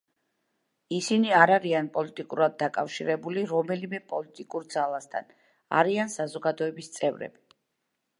[0.99, 5.29] ისინი არ არიან პოლიტიკურად დაკავშირებული რომელიმე პოლიტიკურ ძალასთან,
[5.83, 7.59] არიან საზოგადოების წევრები.